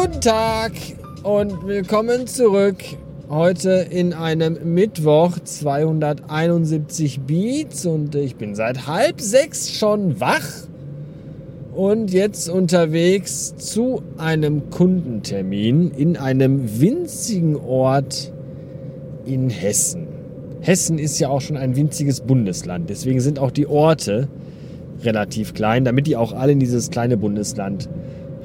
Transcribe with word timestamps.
Guten 0.00 0.20
Tag 0.20 0.72
und 1.24 1.66
willkommen 1.66 2.28
zurück. 2.28 2.76
Heute 3.28 3.70
in 3.90 4.12
einem 4.12 4.72
Mittwoch 4.72 5.40
271 5.42 7.22
Beats 7.22 7.84
und 7.84 8.14
ich 8.14 8.36
bin 8.36 8.54
seit 8.54 8.86
halb 8.86 9.20
sechs 9.20 9.72
schon 9.72 10.20
wach 10.20 10.46
und 11.74 12.12
jetzt 12.12 12.48
unterwegs 12.48 13.56
zu 13.56 14.02
einem 14.18 14.70
Kundentermin 14.70 15.90
in 15.90 16.16
einem 16.16 16.80
winzigen 16.80 17.56
Ort 17.56 18.32
in 19.24 19.50
Hessen. 19.50 20.06
Hessen 20.60 21.00
ist 21.00 21.18
ja 21.18 21.28
auch 21.28 21.40
schon 21.40 21.56
ein 21.56 21.74
winziges 21.74 22.20
Bundesland, 22.20 22.88
deswegen 22.88 23.18
sind 23.18 23.40
auch 23.40 23.50
die 23.50 23.66
Orte 23.66 24.28
relativ 25.02 25.54
klein, 25.54 25.84
damit 25.84 26.06
die 26.06 26.14
auch 26.14 26.32
alle 26.32 26.52
in 26.52 26.60
dieses 26.60 26.90
kleine 26.90 27.16
Bundesland 27.16 27.88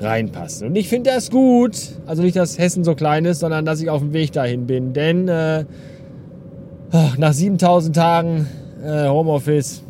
reinpassen. 0.03 0.67
Und 0.67 0.75
ich 0.75 0.89
finde 0.89 1.11
das 1.11 1.31
gut, 1.31 1.77
also 2.05 2.21
nicht, 2.21 2.35
dass 2.35 2.57
Hessen 2.57 2.83
so 2.83 2.95
klein 2.95 3.25
ist, 3.25 3.39
sondern 3.39 3.65
dass 3.65 3.81
ich 3.81 3.89
auf 3.89 4.01
dem 4.01 4.13
Weg 4.13 4.31
dahin 4.31 4.67
bin. 4.67 4.93
Denn 4.93 5.27
äh, 5.27 5.65
nach 7.17 7.33
7000 7.33 7.95
Tagen 7.95 8.47
äh, 8.83 9.07
Homeoffice 9.07 9.83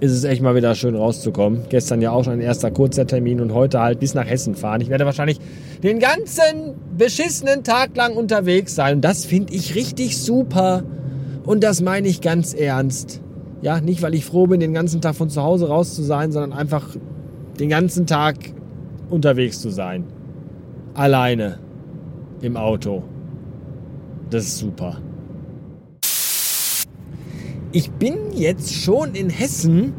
ist 0.00 0.12
es 0.12 0.24
echt 0.24 0.42
mal 0.42 0.54
wieder 0.54 0.74
schön 0.74 0.94
rauszukommen. 0.94 1.62
Gestern 1.68 2.00
ja 2.00 2.12
auch 2.12 2.24
schon 2.24 2.34
ein 2.34 2.40
erster 2.40 2.70
kurzer 2.70 3.06
Termin 3.06 3.40
und 3.40 3.52
heute 3.52 3.80
halt 3.80 4.00
bis 4.00 4.14
nach 4.14 4.26
Hessen 4.26 4.54
fahren. 4.54 4.80
Ich 4.80 4.90
werde 4.90 5.04
wahrscheinlich 5.04 5.38
den 5.82 5.98
ganzen 5.98 6.74
beschissenen 6.96 7.64
Tag 7.64 7.96
lang 7.96 8.16
unterwegs 8.16 8.74
sein. 8.74 8.96
Und 8.96 9.00
das 9.02 9.24
finde 9.24 9.52
ich 9.54 9.74
richtig 9.74 10.18
super. 10.18 10.84
Und 11.44 11.64
das 11.64 11.80
meine 11.80 12.06
ich 12.06 12.20
ganz 12.20 12.54
ernst. 12.54 13.20
Ja, 13.60 13.80
nicht 13.80 14.02
weil 14.02 14.14
ich 14.14 14.24
froh 14.24 14.46
bin, 14.46 14.60
den 14.60 14.72
ganzen 14.72 15.00
Tag 15.00 15.16
von 15.16 15.30
zu 15.30 15.42
Hause 15.42 15.68
raus 15.68 15.94
zu 15.94 16.02
sein, 16.02 16.30
sondern 16.30 16.52
einfach 16.52 16.96
den 17.58 17.68
ganzen 17.68 18.06
Tag 18.06 18.36
unterwegs 19.10 19.60
zu 19.60 19.70
sein. 19.70 20.04
Alleine 20.94 21.58
im 22.40 22.56
Auto. 22.56 23.02
Das 24.30 24.44
ist 24.44 24.58
super. 24.58 24.98
Ich 27.72 27.90
bin 27.90 28.32
jetzt 28.32 28.72
schon 28.74 29.14
in 29.14 29.30
Hessen, 29.30 29.92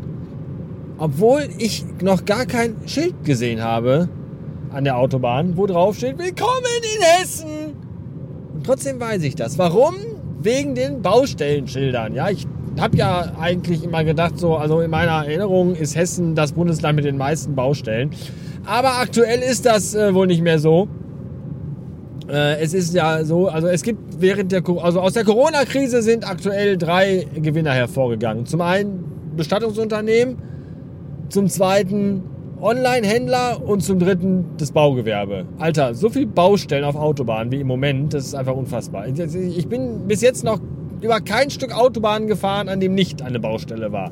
obwohl 0.98 1.48
ich 1.58 1.86
noch 2.02 2.26
gar 2.26 2.46
kein 2.46 2.76
Schild 2.86 3.24
gesehen 3.24 3.62
habe 3.62 4.10
an 4.72 4.84
der 4.84 4.98
Autobahn, 4.98 5.56
wo 5.58 5.66
drauf 5.66 5.98
steht 5.98 6.18
Willkommen 6.18 6.66
in 6.96 7.02
Hessen. 7.02 7.76
Und 8.56 8.66
trotzdem 8.66 9.00
weiß 9.00 9.24
ich 9.24 9.36
das. 9.36 9.58
Warum? 9.58 9.96
Wegen 10.42 10.74
den 10.76 11.02
Baustellenschildern. 11.02 12.14
Ja, 12.14 12.30
ich 12.30 12.48
habe 12.80 12.98
ja 12.98 13.34
eigentlich 13.40 13.84
immer 13.84 14.04
gedacht, 14.04 14.40
so, 14.40 14.56
also 14.56 14.82
in 14.82 14.92
meiner 14.92 15.26
Erinnerung 15.26 15.76
ist 15.76 15.96
Hessen 15.96 16.36
das 16.36 16.54
Bundesland 16.54 16.96
mit 16.96 17.06
den 17.06 17.18
meisten 17.18 17.56
Baustellen. 17.56 18.12
Aber 18.66 19.00
aktuell 19.00 19.40
ist 19.40 19.66
das 19.66 19.96
äh, 19.96 20.14
wohl 20.14 20.28
nicht 20.28 20.42
mehr 20.42 20.60
so. 20.60 20.88
Äh, 22.30 22.62
es 22.62 22.74
ist 22.74 22.94
ja 22.94 23.24
so, 23.24 23.48
also 23.48 23.68
es 23.68 23.82
gibt 23.82 24.22
während 24.22 24.52
der, 24.52 24.62
also 24.82 25.02
aus 25.02 25.14
der 25.14 25.24
Corona-Krise 25.24 26.02
sind 26.02 26.30
aktuell 26.30 26.78
drei 26.78 27.26
Gewinner 27.34 27.72
hervorgegangen. 27.72 28.46
Zum 28.46 28.62
einen 28.62 29.04
Bestattungsunternehmen, 29.36 30.38
zum 31.30 31.48
zweiten 31.48 32.24
Online-Händler 32.62 33.62
und 33.66 33.82
zum 33.82 34.00
dritten 34.00 34.46
das 34.58 34.72
Baugewerbe. 34.72 35.46
Alter, 35.58 35.94
so 35.94 36.10
viel 36.10 36.28
Baustellen 36.28 36.84
auf 36.84 36.96
Autobahnen 36.96 37.52
wie 37.52 37.62
im 37.62 37.68
Moment, 37.68 38.14
das 38.14 38.26
ist 38.26 38.36
einfach 38.36 38.56
unfassbar. 38.56 39.06
Ich 39.08 39.68
bin 39.68 40.08
bis 40.08 40.22
jetzt 40.22 40.44
noch 40.44 40.60
über 41.02 41.22
kein 41.22 41.50
Stück 41.50 41.76
Autobahn 41.76 42.28
gefahren, 42.28 42.70
an 42.70 42.80
dem 42.80 42.96
nicht 42.96 43.22
eine 43.22 43.40
Baustelle 43.40 43.92
war. 43.92 44.12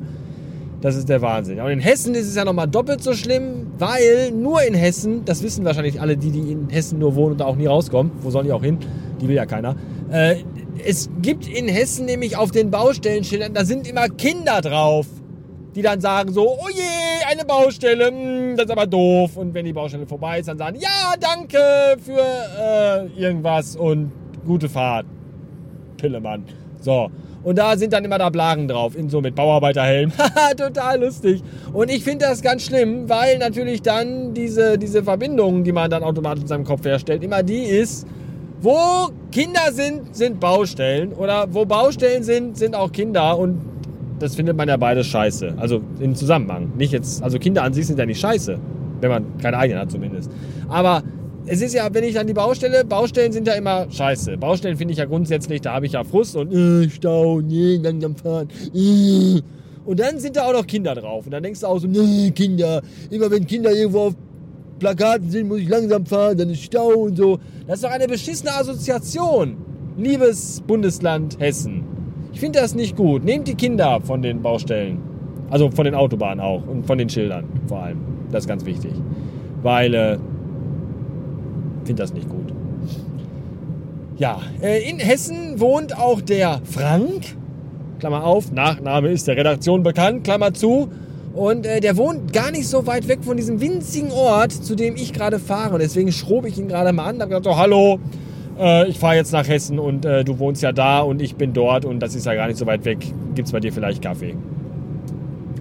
Das 0.81 0.95
ist 0.95 1.09
der 1.09 1.21
Wahnsinn. 1.21 1.59
Und 1.59 1.71
in 1.71 1.79
Hessen 1.79 2.13
ist 2.13 2.27
es 2.27 2.35
ja 2.35 2.45
nochmal 2.45 2.67
doppelt 2.67 3.01
so 3.01 3.13
schlimm, 3.13 3.67
weil 3.79 4.31
nur 4.31 4.61
in 4.61 4.75
Hessen, 4.75 5.25
das 5.25 5.41
wissen 5.41 5.65
wahrscheinlich 5.65 5.99
alle, 5.99 6.17
die, 6.17 6.29
die 6.29 6.51
in 6.51 6.69
Hessen 6.69 6.99
nur 6.99 7.15
wohnen 7.15 7.31
und 7.31 7.39
da 7.39 7.45
auch 7.45 7.55
nie 7.55 7.65
rauskommen, 7.65 8.11
wo 8.21 8.29
sollen 8.29 8.45
die 8.45 8.51
auch 8.51 8.63
hin? 8.63 8.77
Die 9.19 9.27
will 9.27 9.35
ja 9.35 9.47
keiner. 9.47 9.75
Äh, 10.11 10.35
es 10.85 11.09
gibt 11.21 11.47
in 11.47 11.67
Hessen 11.67 12.05
nämlich 12.05 12.37
auf 12.37 12.51
den 12.51 12.69
Baustellenschildern, 12.69 13.53
da 13.53 13.65
sind 13.65 13.87
immer 13.87 14.07
Kinder 14.07 14.61
drauf, 14.61 15.07
die 15.75 15.81
dann 15.81 15.99
sagen 15.99 16.31
so, 16.31 16.47
oh 16.47 16.69
je, 16.71 17.25
eine 17.29 17.43
Baustelle, 17.43 18.11
mh, 18.11 18.17
hm, 18.17 18.57
das 18.57 18.65
ist 18.65 18.71
aber 18.71 18.85
doof. 18.85 19.35
Und 19.35 19.53
wenn 19.55 19.65
die 19.65 19.73
Baustelle 19.73 20.05
vorbei 20.05 20.39
ist, 20.39 20.47
dann 20.47 20.59
sagen, 20.59 20.77
ja, 20.79 21.15
danke 21.19 21.57
für 21.99 22.19
äh, 22.19 23.07
irgendwas 23.19 23.75
und 23.75 24.11
gute 24.45 24.69
Fahrt. 24.69 25.07
Pillemann. 25.97 26.43
So. 26.79 27.09
Und 27.43 27.57
da 27.57 27.77
sind 27.77 27.93
dann 27.93 28.03
immer 28.03 28.17
da 28.17 28.29
Blagen 28.29 28.67
drauf, 28.67 28.97
in 28.97 29.09
so 29.09 29.21
mit 29.21 29.35
Bauarbeiterhelm. 29.35 30.11
Haha, 30.17 30.53
total 30.53 30.99
lustig. 30.99 31.41
Und 31.71 31.89
ich 31.89 32.03
finde 32.03 32.25
das 32.25 32.41
ganz 32.41 32.63
schlimm, 32.63 33.07
weil 33.07 33.37
natürlich 33.37 33.81
dann 33.81 34.33
diese, 34.33 34.77
diese 34.77 35.03
Verbindung, 35.03 35.63
die 35.63 35.71
man 35.71 35.89
dann 35.89 36.03
automatisch 36.03 36.41
in 36.41 36.47
seinem 36.47 36.65
Kopf 36.65 36.83
herstellt, 36.83 37.23
immer 37.23 37.43
die 37.43 37.63
ist, 37.63 38.05
wo 38.59 39.09
Kinder 39.31 39.71
sind, 39.71 40.15
sind 40.15 40.39
Baustellen. 40.39 41.13
Oder 41.13 41.47
wo 41.51 41.65
Baustellen 41.65 42.23
sind, 42.23 42.57
sind 42.57 42.75
auch 42.75 42.91
Kinder. 42.91 43.37
Und 43.37 43.61
das 44.19 44.35
findet 44.35 44.57
man 44.57 44.67
ja 44.67 44.77
beides 44.77 45.07
scheiße. 45.07 45.53
Also 45.57 45.81
im 45.99 46.15
Zusammenhang. 46.15 46.73
Nicht 46.75 46.91
jetzt, 46.91 47.23
also 47.23 47.39
Kinder 47.39 47.63
an 47.63 47.73
sich 47.73 47.87
sind 47.87 47.99
ja 47.99 48.05
nicht 48.05 48.19
scheiße. 48.19 48.57
Wenn 48.99 49.09
man 49.09 49.37
keine 49.37 49.57
eigenen 49.57 49.81
hat 49.81 49.91
zumindest. 49.91 50.31
Aber 50.67 51.03
es 51.47 51.61
ist 51.61 51.73
ja, 51.73 51.87
wenn 51.91 52.03
ich 52.03 52.19
an 52.19 52.27
die 52.27 52.33
Baustelle, 52.33 52.83
Baustellen 52.83 53.31
sind 53.31 53.47
ja 53.47 53.53
immer 53.53 53.89
scheiße. 53.89 54.37
Baustellen 54.37 54.77
finde 54.77 54.91
ich 54.91 54.97
ja 54.97 55.05
grundsätzlich, 55.05 55.61
da 55.61 55.73
habe 55.73 55.85
ich 55.85 55.93
ja 55.93 56.03
Frust 56.03 56.35
und 56.35 56.53
äh, 56.53 56.89
Stau, 56.89 57.41
nee, 57.41 57.77
langsam 57.77 58.15
fahren. 58.15 58.49
Äh. 58.73 59.41
Und 59.85 59.99
dann 60.01 60.19
sind 60.19 60.35
da 60.35 60.43
auch 60.43 60.53
noch 60.53 60.67
Kinder 60.67 60.93
drauf. 60.95 61.25
Und 61.25 61.31
dann 61.31 61.41
denkst 61.41 61.61
du 61.61 61.67
auch 61.67 61.79
so, 61.79 61.87
nee, 61.87 62.31
Kinder. 62.31 62.81
Immer 63.09 63.31
wenn 63.31 63.47
Kinder 63.47 63.71
irgendwo 63.71 63.99
auf 64.01 64.13
Plakaten 64.79 65.29
sind, 65.31 65.47
muss 65.47 65.59
ich 65.59 65.69
langsam 65.69 66.05
fahren, 66.05 66.37
dann 66.37 66.49
ist 66.49 66.61
Stau 66.61 66.89
und 66.89 67.15
so. 67.15 67.39
Das 67.65 67.77
ist 67.77 67.85
doch 67.85 67.91
eine 67.91 68.07
beschissene 68.07 68.53
Assoziation. 68.53 69.55
Liebes 69.97 70.61
Bundesland 70.67 71.39
Hessen. 71.39 71.83
Ich 72.33 72.41
finde 72.41 72.59
das 72.59 72.75
nicht 72.75 72.97
gut. 72.97 73.23
Nehmt 73.23 73.47
die 73.47 73.55
Kinder 73.55 74.01
von 74.01 74.21
den 74.21 74.41
Baustellen. 74.41 74.99
Also 75.49 75.71
von 75.71 75.85
den 75.85 75.95
Autobahnen 75.95 76.41
auch 76.41 76.67
und 76.67 76.85
von 76.85 76.97
den 76.97 77.09
Schildern 77.09 77.45
vor 77.67 77.83
allem. 77.83 77.99
Das 78.31 78.43
ist 78.43 78.47
ganz 78.47 78.65
wichtig. 78.65 78.91
Weil 79.63 79.93
äh, 79.93 80.17
finde 81.87 82.03
das 82.03 82.13
nicht 82.13 82.29
gut. 82.29 82.53
Ja, 84.17 84.41
äh, 84.61 84.87
in 84.87 84.99
Hessen 84.99 85.59
wohnt 85.59 85.97
auch 85.97 86.21
der 86.21 86.61
Frank, 86.63 87.35
Klammer 87.99 88.23
auf, 88.23 88.51
Nachname 88.51 89.09
ist 89.09 89.27
der 89.27 89.37
Redaktion 89.37 89.83
bekannt, 89.83 90.23
Klammer 90.23 90.53
zu. 90.53 90.89
Und 91.33 91.67
äh, 91.67 91.79
der 91.81 91.97
wohnt 91.97 92.33
gar 92.33 92.51
nicht 92.51 92.67
so 92.67 92.87
weit 92.87 93.07
weg 93.07 93.19
von 93.21 93.37
diesem 93.37 93.61
winzigen 93.61 94.11
Ort, 94.11 94.51
zu 94.51 94.75
dem 94.75 94.95
ich 94.95 95.13
gerade 95.13 95.37
fahre. 95.37 95.75
Und 95.75 95.81
deswegen 95.81 96.11
schrob 96.11 96.45
ich 96.45 96.57
ihn 96.57 96.67
gerade 96.67 96.93
mal 96.93 97.05
an. 97.05 97.19
Da 97.19 97.23
habe 97.23 97.29
gesagt, 97.29 97.45
so, 97.45 97.57
hallo, 97.57 97.99
äh, 98.59 98.87
ich 98.87 98.97
fahre 98.97 99.15
jetzt 99.15 99.31
nach 99.33 99.47
Hessen 99.47 99.77
und 99.77 100.03
äh, 100.03 100.23
du 100.23 100.39
wohnst 100.39 100.63
ja 100.63 100.71
da 100.71 101.01
und 101.01 101.21
ich 101.21 101.35
bin 101.35 101.53
dort 101.53 101.85
und 101.85 101.99
das 101.99 102.15
ist 102.15 102.25
ja 102.25 102.33
gar 102.33 102.47
nicht 102.47 102.57
so 102.57 102.65
weit 102.65 102.85
weg. 102.85 102.99
Gibt 103.35 103.47
es 103.47 103.51
bei 103.51 103.59
dir 103.59 103.71
vielleicht 103.71 104.01
Kaffee? 104.01 104.35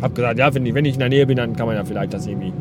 Hab 0.01 0.15
gesagt, 0.15 0.39
ja, 0.39 0.55
wenn 0.55 0.65
ich, 0.65 0.73
wenn 0.73 0.87
ich 0.87 0.95
in 0.95 1.01
der 1.01 1.11
Nähe 1.11 1.27
bin, 1.27 1.37
dann 1.37 1.57
kann 1.57 1.67
man 1.67 1.77
ja 1.77 1.85
vielleicht 1.85 2.15
das 2.15 2.27
irgendwie 2.27 2.53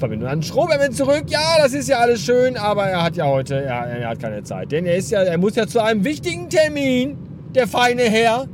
Verbindung. 0.00 0.28
Er 0.28 0.78
mir 0.78 0.90
zurück, 0.90 1.24
ja, 1.28 1.56
das 1.58 1.72
ist 1.72 1.88
ja 1.88 1.98
alles 1.98 2.22
schön, 2.22 2.56
aber 2.56 2.84
er 2.84 3.02
hat 3.02 3.16
ja 3.16 3.26
heute, 3.26 3.62
er, 3.62 3.86
er 3.86 4.08
hat 4.08 4.18
keine 4.18 4.42
Zeit. 4.42 4.72
Denn 4.72 4.86
er 4.86 4.96
ist 4.96 5.10
ja, 5.10 5.22
er 5.22 5.38
muss 5.38 5.54
ja 5.54 5.66
zu 5.66 5.80
einem 5.80 6.04
wichtigen 6.04 6.48
Termin, 6.48 7.16
der 7.54 7.68
feine 7.68 8.02
Herr, 8.02 8.46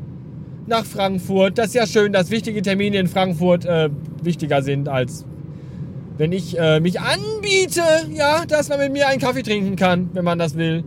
nach 0.66 0.84
Frankfurt. 0.84 1.58
Das 1.58 1.68
ist 1.68 1.74
ja 1.74 1.86
schön, 1.86 2.12
dass 2.12 2.30
wichtige 2.30 2.60
Termine 2.60 2.98
in 2.98 3.06
Frankfurt 3.06 3.64
äh, 3.64 3.88
wichtiger 4.22 4.62
sind, 4.62 4.88
als 4.88 5.24
wenn 6.18 6.32
ich 6.32 6.58
äh, 6.58 6.80
mich 6.80 7.00
anbiete, 7.00 7.82
ja, 8.12 8.44
dass 8.46 8.68
man 8.68 8.80
mit 8.80 8.92
mir 8.92 9.06
einen 9.06 9.20
Kaffee 9.20 9.42
trinken 9.42 9.76
kann, 9.76 10.10
wenn 10.12 10.24
man 10.24 10.38
das 10.38 10.56
will. 10.56 10.82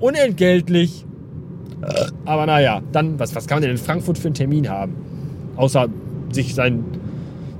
Unentgeltlich. 0.00 1.06
Aber 2.24 2.46
naja, 2.46 2.80
dann, 2.92 3.18
was, 3.18 3.34
was 3.34 3.46
kann 3.46 3.56
man 3.56 3.62
denn 3.62 3.72
in 3.72 3.78
Frankfurt 3.78 4.18
für 4.18 4.28
einen 4.28 4.34
Termin 4.34 4.68
haben? 4.68 4.94
Außer 5.56 5.88
sich 6.30 6.54
sein 6.54 6.84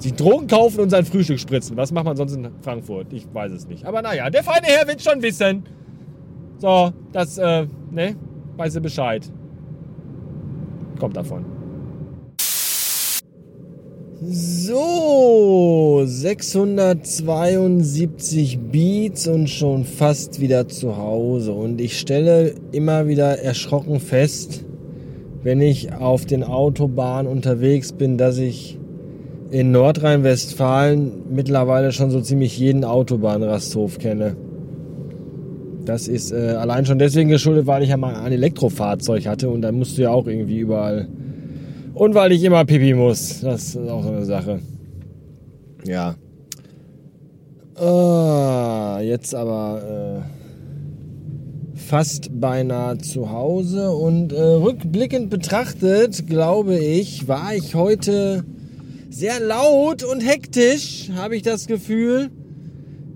sich 0.02 0.14
Drogen 0.14 0.46
kaufen 0.46 0.81
und 0.81 0.90
sein 0.90 1.04
Frühstück 1.04 1.38
spritzen. 1.38 1.76
Was 1.76 1.93
macht 1.93 2.04
man 2.04 2.16
sonst 2.16 2.34
in 2.34 2.49
Frankfurt? 2.60 3.12
Ich 3.12 3.26
weiß 3.32 3.52
es 3.52 3.69
nicht. 3.69 3.84
Aber 3.84 4.02
naja, 4.02 4.31
der 4.31 4.43
feine 4.43 4.66
Herr 4.66 4.87
wird 4.87 5.02
schon 5.02 5.22
wissen. 5.22 5.64
So, 6.58 6.93
das, 7.12 7.38
äh, 7.38 7.66
ne? 7.90 8.16
Weiß 8.56 8.75
er 8.75 8.81
Bescheid. 8.81 9.31
Kommt 10.99 11.16
davon. 11.16 11.44
So, 14.25 16.02
672 16.05 18.60
Beats 18.70 19.26
und 19.26 19.50
schon 19.50 19.84
fast 19.84 20.40
wieder 20.40 20.69
zu 20.69 20.96
Hause. 20.96 21.52
Und 21.52 21.81
ich 21.81 21.98
stelle 21.98 22.55
immer 22.70 23.08
wieder 23.08 23.40
erschrocken 23.40 23.98
fest, 23.98 24.64
wenn 25.43 25.60
ich 25.60 25.93
auf 25.93 26.25
den 26.25 26.44
Autobahnen 26.44 27.31
unterwegs 27.31 27.93
bin, 27.93 28.16
dass 28.16 28.38
ich 28.38 28.78
in 29.52 29.70
Nordrhein-Westfalen 29.70 31.25
mittlerweile 31.31 31.93
schon 31.93 32.10
so 32.10 32.22
ziemlich 32.22 32.58
jeden 32.58 32.84
Autobahnrasthof 32.84 33.99
kenne. 33.99 34.34
Das 35.84 36.08
ist 36.08 36.32
äh, 36.32 36.52
allein 36.58 36.87
schon 36.87 36.99
deswegen 36.99 37.28
geschuldet, 37.28 37.66
weil 37.66 37.82
ich 37.82 37.90
ja 37.90 37.99
mal 37.99 38.14
ein 38.14 38.32
Elektrofahrzeug 38.32 39.26
hatte 39.26 39.50
und 39.50 39.60
dann 39.60 39.75
musst 39.75 39.99
du 39.99 40.02
ja 40.02 40.10
auch 40.10 40.26
irgendwie 40.26 40.58
überall. 40.58 41.06
Und 41.93 42.14
weil 42.14 42.32
ich 42.32 42.43
immer 42.44 42.64
pipi 42.64 42.94
muss. 42.94 43.43
Das 43.43 43.75
ist 43.75 43.76
auch 43.76 44.02
so 44.02 44.08
eine 44.08 44.25
Sache. 44.25 44.60
Ja. 45.84 46.14
Ah, 47.75 49.00
jetzt 49.02 49.34
aber 49.34 50.25
äh, 51.75 51.78
fast 51.78 52.40
beinahe 52.40 52.96
zu 52.96 53.31
Hause 53.31 53.90
und 53.90 54.32
äh, 54.32 54.40
rückblickend 54.40 55.28
betrachtet, 55.28 56.26
glaube 56.26 56.78
ich, 56.78 57.28
war 57.28 57.55
ich 57.55 57.75
heute 57.75 58.44
sehr 59.12 59.40
laut 59.40 60.02
und 60.02 60.20
hektisch, 60.20 61.10
habe 61.14 61.36
ich 61.36 61.42
das 61.42 61.66
Gefühl. 61.66 62.30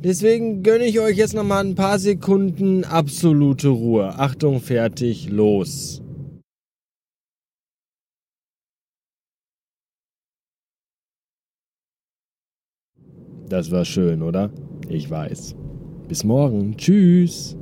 Deswegen 0.04 0.62
gönne 0.62 0.84
ich 0.84 1.00
euch 1.00 1.16
jetzt 1.16 1.34
noch 1.34 1.42
mal 1.42 1.64
ein 1.64 1.74
paar 1.74 1.98
Sekunden 1.98 2.84
absolute 2.84 3.68
Ruhe. 3.68 4.18
Achtung, 4.18 4.60
fertig, 4.60 5.30
los. 5.30 6.02
Das 13.48 13.70
war 13.70 13.84
schön, 13.84 14.22
oder? 14.22 14.50
Ich 14.88 15.08
weiß. 15.08 15.54
Bis 16.08 16.24
morgen. 16.24 16.76
Tschüss. 16.76 17.56